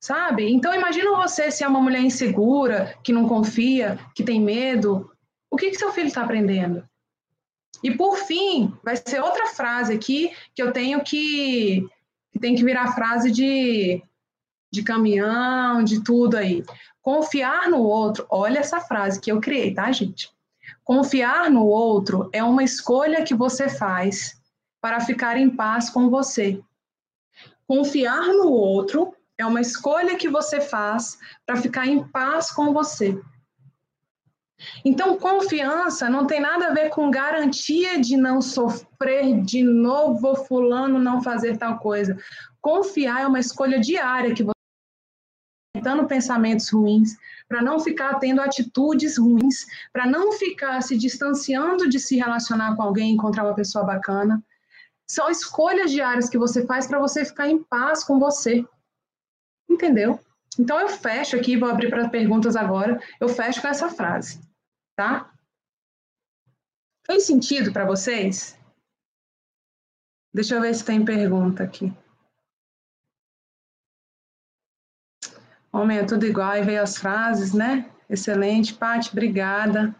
[0.00, 0.48] sabe?
[0.48, 5.10] Então imagina você se é uma mulher insegura, que não confia, que tem medo,
[5.50, 6.88] o que, que seu filho está aprendendo?
[7.82, 11.90] E por fim, vai ser outra frase aqui que eu tenho que, que
[12.38, 14.02] tem que virar frase de,
[14.72, 16.64] de caminhão, de tudo aí.
[17.00, 20.30] Confiar no outro, olha essa frase que eu criei, tá, gente?
[20.82, 24.40] Confiar no outro é uma escolha que você faz
[24.80, 26.62] para ficar em paz com você.
[27.66, 33.18] Confiar no outro é uma escolha que você faz para ficar em paz com você.
[34.84, 40.98] Então, confiança não tem nada a ver com garantia de não sofrer de novo, fulano
[40.98, 42.16] não fazer tal coisa.
[42.60, 44.54] Confiar é uma escolha diária que você
[45.76, 47.16] evitando pensamentos ruins,
[47.48, 52.82] para não ficar tendo atitudes ruins, para não ficar se distanciando de se relacionar com
[52.82, 54.42] alguém, encontrar uma pessoa bacana.
[55.10, 58.64] São escolhas diárias que você faz para você ficar em paz com você.
[59.68, 60.18] Entendeu?
[60.58, 63.00] Então eu fecho aqui, vou abrir para perguntas agora.
[63.20, 64.40] Eu fecho com essa frase,
[64.96, 65.32] tá?
[67.06, 68.58] Fez sentido para vocês?
[70.32, 71.92] Deixa eu ver se tem pergunta aqui.
[75.72, 77.90] Homem, é tudo igual, aí veio as frases, né?
[78.08, 79.94] Excelente, Paty, obrigada.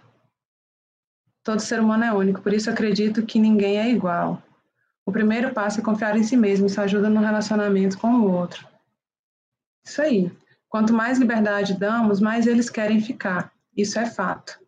[1.43, 4.43] Todo ser humano é único, por isso acredito que ninguém é igual.
[5.05, 8.67] O primeiro passo é confiar em si mesmo, isso ajuda no relacionamento com o outro.
[9.85, 10.44] Isso aí.
[10.75, 13.53] Quanto mais liberdade damos, mais eles querem ficar.
[13.77, 14.59] Isso é fato.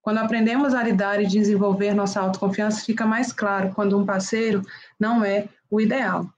[0.00, 4.60] Quando aprendemos a lidar e desenvolver nossa autoconfiança, fica mais claro quando um parceiro
[4.98, 6.28] não é o ideal.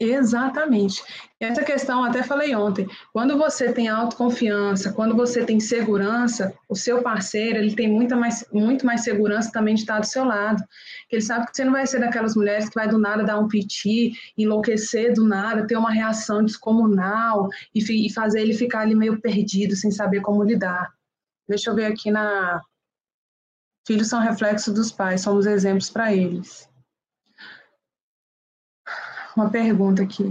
[0.00, 1.02] Exatamente.
[1.40, 7.02] Essa questão, até falei ontem, quando você tem autoconfiança, quando você tem segurança, o seu
[7.02, 10.62] parceiro, ele tem muita mais, muito mais segurança também de estar do seu lado.
[11.10, 13.48] Ele sabe que você não vai ser daquelas mulheres que vai do nada dar um
[13.48, 19.20] piti, enlouquecer do nada, ter uma reação descomunal e, e fazer ele ficar ali meio
[19.20, 20.92] perdido, sem saber como lidar.
[21.48, 22.62] Deixa eu ver aqui na...
[23.84, 26.68] Filhos são reflexos dos pais, somos exemplos para eles
[29.38, 30.24] uma pergunta aqui.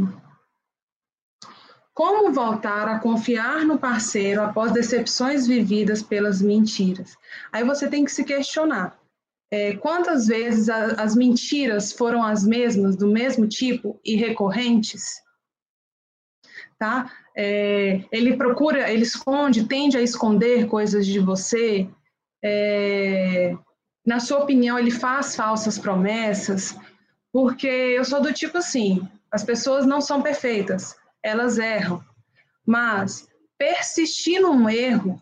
[1.94, 7.18] Como voltar a confiar no parceiro após decepções vividas pelas mentiras?
[7.52, 9.00] Aí você tem que se questionar.
[9.50, 15.22] É, quantas vezes a, as mentiras foram as mesmas, do mesmo tipo e recorrentes?
[16.78, 17.12] Tá?
[17.36, 21.90] É, ele procura, ele esconde, tende a esconder coisas de você.
[22.44, 23.56] É,
[24.06, 26.78] na sua opinião, ele faz falsas promessas?
[27.32, 32.04] Porque eu sou do tipo assim: as pessoas não são perfeitas, elas erram,
[32.66, 35.22] mas persistir num erro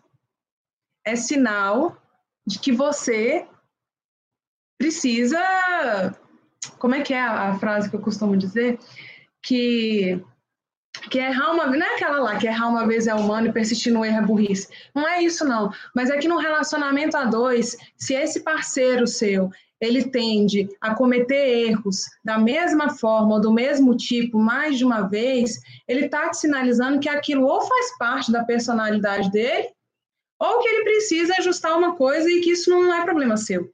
[1.04, 1.96] é sinal
[2.46, 3.46] de que você
[4.78, 5.38] precisa.
[6.78, 8.78] Como é que é a frase que eu costumo dizer?
[9.42, 10.22] Que
[11.10, 13.52] que errar uma vez, não é aquela lá, que errar uma vez é humano e
[13.52, 14.68] persistir no erro é burrice.
[14.94, 15.70] Não é isso, não.
[15.94, 19.50] Mas é que no relacionamento a dois, se esse parceiro seu,
[19.80, 25.02] ele tende a cometer erros da mesma forma ou do mesmo tipo mais de uma
[25.02, 29.68] vez, ele está te sinalizando que aquilo ou faz parte da personalidade dele,
[30.38, 33.70] ou que ele precisa ajustar uma coisa e que isso não é problema seu,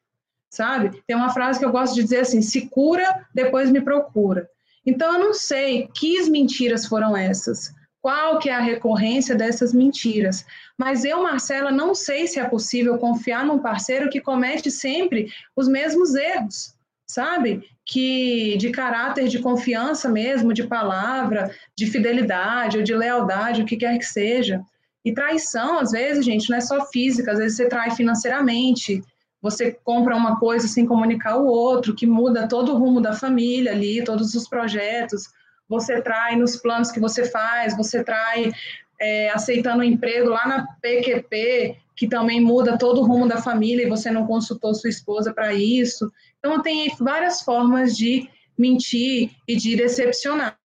[0.51, 1.03] sabe?
[1.07, 4.49] Tem uma frase que eu gosto de dizer assim: se cura, depois me procura.
[4.85, 7.73] Então eu não sei que mentiras foram essas
[8.03, 10.45] qual que é a recorrência dessas mentiras.
[10.77, 15.69] Mas eu, Marcela, não sei se é possível confiar num parceiro que comete sempre os
[15.69, 16.75] mesmos erros,
[17.07, 17.63] sabe?
[17.87, 23.77] Que de caráter de confiança mesmo, de palavra, de fidelidade ou de lealdade, o que
[23.77, 24.61] quer que seja.
[25.05, 29.01] E traição, às vezes, gente, não é só física, às vezes você trai financeiramente,
[29.43, 33.73] você compra uma coisa sem comunicar o outro, que muda todo o rumo da família
[33.73, 35.29] ali, todos os projetos
[35.73, 38.53] você trai nos planos que você faz, você trai
[39.01, 43.87] é, aceitando um emprego lá na PQP, que também muda todo o rumo da família
[43.87, 46.13] e você não consultou sua esposa para isso.
[46.39, 50.59] Então, tem várias formas de mentir e de decepcionar.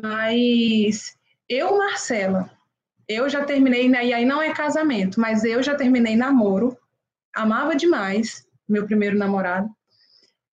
[0.00, 1.16] Mas
[1.48, 2.50] eu, Marcela,
[3.08, 6.76] eu já terminei, né, e aí não é casamento, mas eu já terminei namoro,
[7.36, 9.68] amava demais meu primeiro namorado,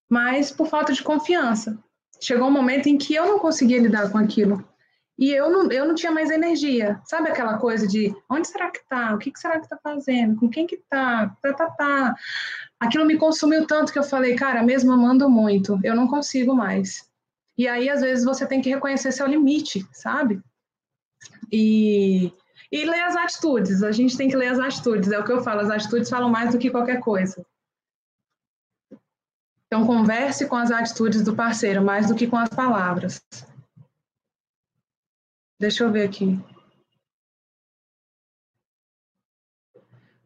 [0.09, 1.77] mas por falta de confiança
[2.21, 4.63] chegou um momento em que eu não conseguia lidar com aquilo.
[5.17, 6.99] E eu não, eu não tinha mais energia.
[7.05, 9.13] Sabe aquela coisa de onde será que tá?
[9.13, 10.39] O que, será que tá fazendo?
[10.39, 11.35] Com quem que tá?
[11.41, 12.15] Tá, tá, tá.
[12.79, 17.07] Aquilo me consumiu tanto que eu falei, cara, mesmo amando muito, eu não consigo mais.
[17.55, 20.41] E aí, às vezes, você tem que reconhecer seu limite, sabe?
[21.51, 22.33] E,
[22.73, 23.83] e ler as atitudes.
[23.83, 25.11] A gente tem que ler as atitudes.
[25.11, 27.45] É o que eu falo, as atitudes falam mais do que qualquer coisa.
[29.67, 33.23] Então, converse com as atitudes do parceiro mais do que com as palavras.
[35.59, 36.39] Deixa eu ver aqui.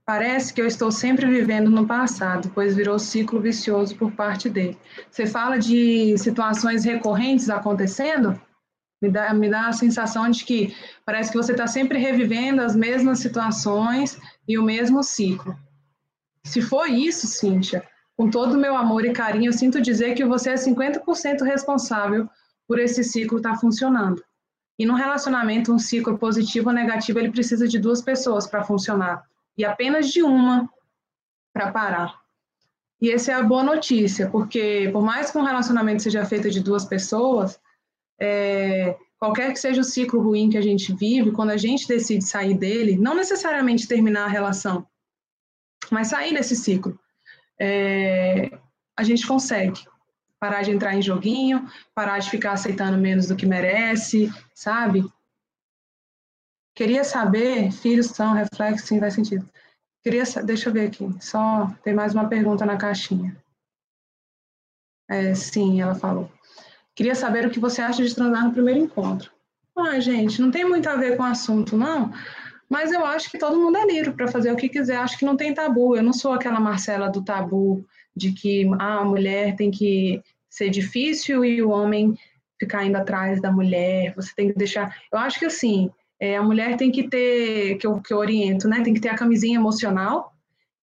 [0.05, 4.79] Parece que eu estou sempre vivendo no passado, pois virou ciclo vicioso por parte dele.
[5.11, 8.41] Você fala de situações recorrentes acontecendo?
[9.01, 10.75] Me dá, me dá a sensação de que
[11.05, 15.55] parece que você está sempre revivendo as mesmas situações e o mesmo ciclo.
[16.43, 17.83] Se for isso, Cíntia,
[18.15, 22.27] com todo o meu amor e carinho, eu sinto dizer que você é 50% responsável
[22.67, 24.23] por esse ciclo estar tá funcionando.
[24.79, 29.23] E no relacionamento, um ciclo positivo ou negativo, ele precisa de duas pessoas para funcionar
[29.57, 30.69] e apenas de uma
[31.51, 32.19] para parar.
[33.01, 36.59] E essa é a boa notícia, porque por mais que um relacionamento seja feito de
[36.59, 37.59] duas pessoas,
[38.19, 42.23] é, qualquer que seja o ciclo ruim que a gente vive, quando a gente decide
[42.23, 44.87] sair dele, não necessariamente terminar a relação,
[45.91, 46.99] mas sair desse ciclo,
[47.59, 48.51] é,
[48.95, 49.85] a gente consegue
[50.39, 55.03] parar de entrar em joguinho, parar de ficar aceitando menos do que merece, sabe?
[56.75, 59.49] Queria saber, filhos são reflexos, sim, faz sentido.
[60.03, 63.35] Queria, deixa eu ver aqui, só tem mais uma pergunta na caixinha.
[65.09, 66.31] É, sim, ela falou.
[66.97, 69.31] Queria saber o que você acha de transar no primeiro encontro.
[69.77, 72.11] Ah, gente, não tem muito a ver com o assunto, não.
[72.67, 74.97] Mas eu acho que todo mundo é livre para fazer o que quiser.
[74.97, 75.95] Acho que não tem tabu.
[75.95, 77.85] Eu não sou aquela Marcela do tabu
[78.15, 82.17] de que ah, a mulher tem que ser difícil e o homem
[82.59, 84.15] ficar indo atrás da mulher.
[84.15, 84.97] Você tem que deixar.
[85.13, 88.67] Eu acho que assim, é, a mulher tem que ter, que eu, que eu oriento,
[88.67, 88.81] né?
[88.81, 90.33] Tem que ter a camisinha emocional,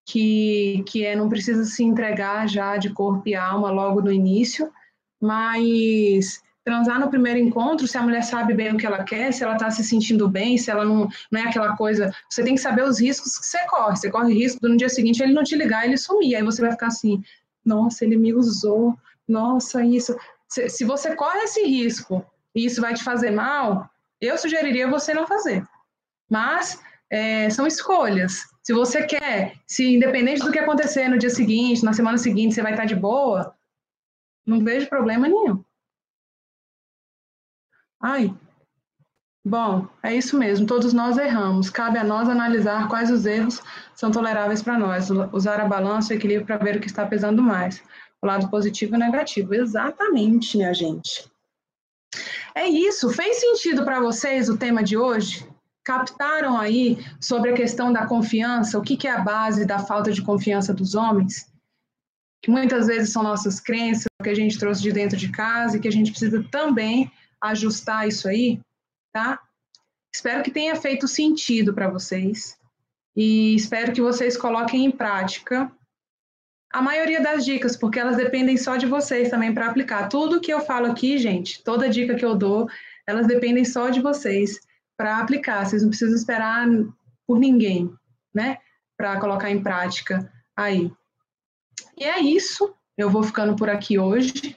[0.07, 4.71] que, que é, não precisa se entregar já de corpo e alma logo no início,
[5.25, 9.43] mas transar no primeiro encontro, se a mulher sabe bem o que ela quer, se
[9.43, 12.15] ela está se sentindo bem, se ela não, não é aquela coisa.
[12.29, 13.97] Você tem que saber os riscos que você corre.
[13.97, 16.37] Você corre risco do no dia seguinte ele não te ligar, ele sumir.
[16.37, 17.23] Aí você vai ficar assim:
[17.65, 18.95] nossa, ele me usou,
[19.27, 20.15] nossa, isso.
[20.47, 23.89] Se, se você corre esse risco e isso vai te fazer mal,
[24.21, 25.67] eu sugeriria você não fazer.
[26.31, 28.43] Mas é, são escolhas.
[28.63, 32.63] Se você quer, se independente do que acontecer no dia seguinte, na semana seguinte, você
[32.63, 33.55] vai estar de boa,
[34.47, 35.65] não vejo problema nenhum.
[38.01, 38.35] Ai,
[39.45, 41.71] bom, é isso mesmo, todos nós erramos.
[41.71, 43.63] Cabe a nós analisar quais os erros
[43.95, 47.43] são toleráveis para nós, usar a balança e equilíbrio para ver o que está pesando
[47.43, 47.83] mais,
[48.21, 49.55] o lado positivo e negativo.
[49.55, 51.31] Exatamente, minha gente.
[52.55, 55.49] É isso, fez sentido para vocês o tema de hoje?
[55.83, 60.13] Captaram aí sobre a questão da confiança, o que, que é a base da falta
[60.13, 61.53] de confiança dos homens?
[62.45, 65.81] Que muitas vezes são nossas crenças, que a gente trouxe de dentro de casa e
[65.81, 68.61] que a gente precisa também ajustar isso aí,
[69.15, 69.41] tá?
[70.15, 72.59] Espero que tenha feito sentido para vocês
[73.17, 75.73] e espero que vocês coloquem em prática
[76.71, 80.11] a maioria das dicas, porque elas dependem só de vocês também para aplicar.
[80.11, 82.69] Tudo que eu falo aqui, gente, toda dica que eu dou,
[83.07, 84.61] elas dependem só de vocês
[84.99, 85.65] para aplicar.
[85.65, 86.69] Vocês não precisam esperar
[87.27, 87.91] por ninguém,
[88.35, 88.59] né?
[88.99, 90.93] Para colocar em prática aí.
[91.97, 92.75] E é isso.
[92.97, 94.57] Eu vou ficando por aqui hoje.